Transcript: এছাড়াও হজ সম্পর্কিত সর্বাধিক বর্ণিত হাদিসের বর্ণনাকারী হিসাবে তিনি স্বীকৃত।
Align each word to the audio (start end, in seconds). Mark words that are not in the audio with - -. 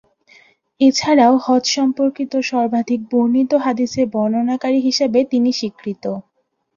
এছাড়াও 0.81 1.33
হজ 1.37 1.63
সম্পর্কিত 1.77 2.33
সর্বাধিক 2.49 3.01
বর্ণিত 3.11 3.51
হাদিসের 3.65 4.05
বর্ণনাকারী 4.13 4.79
হিসাবে 4.87 5.19
তিনি 5.31 5.49
স্বীকৃত। 5.53 6.03